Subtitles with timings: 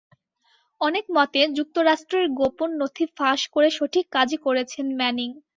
[0.81, 5.29] অনেক মতে, যুক্তরাষ্ট্রের গোপন নথি ফাঁস করে সঠিক কাজই করেছেন ম্যানিং।